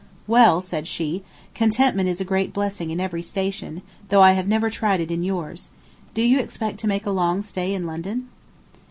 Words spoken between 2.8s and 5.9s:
in every station, though I have never tried it in yours.